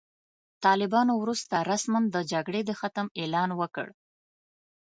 [0.65, 3.87] طالبانو وروسته رسماً د جګړې د ختم اعلان وکړ.